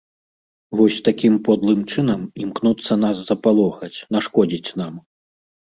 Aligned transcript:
Вось 0.79 0.95
такім 1.07 1.33
подлым 1.47 1.83
чынам 1.91 2.25
імкнуцца 2.45 2.93
нас 3.05 3.23
запалохаць, 3.29 3.93
нашкодзіць 4.17 4.75
нам. 4.85 4.93